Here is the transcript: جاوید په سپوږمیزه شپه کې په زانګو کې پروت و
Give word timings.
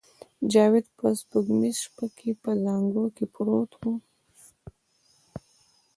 جاوید 0.51 0.87
په 0.97 1.07
سپوږمیزه 1.19 1.79
شپه 1.83 2.05
کې 2.17 2.29
په 2.43 2.51
زانګو 2.63 3.05
کې 3.15 3.25
پروت 3.33 3.71
و 3.79 3.81